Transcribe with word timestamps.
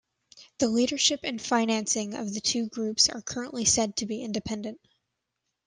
The 0.57 0.67
leadership 0.67 1.19
and 1.23 1.39
financing 1.39 2.15
of 2.15 2.33
the 2.33 2.41
two 2.41 2.65
groups 2.69 3.07
are 3.07 3.21
currently 3.21 3.65
said 3.65 3.97
to 3.97 4.07
be 4.07 4.23
independent. 4.23 4.79